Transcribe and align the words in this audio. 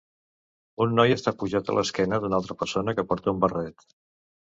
Un 0.85 0.95
noi 0.99 1.11
està 1.15 1.33
pujat 1.43 1.69
a 1.73 1.75
l'esquena 1.79 2.19
d'una 2.23 2.39
altra 2.43 2.57
persona 2.63 2.97
que 3.01 3.05
porta 3.13 3.31
un 3.35 3.45
barret. 3.45 3.87